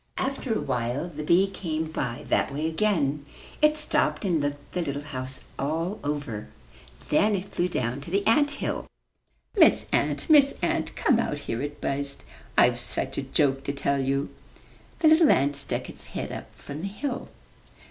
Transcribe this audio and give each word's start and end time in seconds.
After 0.17 0.55
a 0.55 0.59
while 0.61 1.09
the 1.09 1.21
bee 1.21 1.45
came 1.45 1.83
by 1.91 2.25
that 2.29 2.51
way 2.51 2.65
again. 2.67 3.23
It 3.61 3.77
stopped 3.77 4.25
and 4.25 4.41
looked 4.41 4.71
the 4.73 4.81
little 4.81 5.03
house 5.03 5.41
all 5.59 5.99
over. 6.03 6.47
Then 7.11 7.35
it 7.35 7.53
flew 7.53 7.67
down 7.69 8.01
to 8.01 8.09
the 8.09 8.25
ant 8.25 8.49
hill. 8.49 8.87
"Miss 9.55 9.85
Ant, 9.93 10.27
Miss 10.27 10.57
Ant, 10.63 10.95
come 10.95 11.19
out 11.19 11.41
here, 11.41 11.61
"it 11.61 11.79
buzzed. 11.79 12.23
"I've 12.57 12.79
such 12.79 13.19
ajoke 13.19 13.63
to 13.65 13.73
tell 13.73 14.01
you." 14.01 14.31
The 15.01 15.07
little 15.07 15.29
ant 15.29 15.55
stuck 15.55 15.87
its 15.87 16.07
head 16.07 16.31
up 16.31 16.47
from 16.55 16.81
the 16.81 16.87
hill. 16.87 17.29